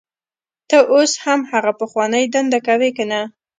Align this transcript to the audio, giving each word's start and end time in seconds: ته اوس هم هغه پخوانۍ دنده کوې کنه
ته 0.69 0.77
اوس 0.93 1.11
هم 1.25 1.39
هغه 1.51 1.71
پخوانۍ 1.79 2.25
دنده 2.33 2.59
کوې 2.67 2.89
کنه 2.97 3.21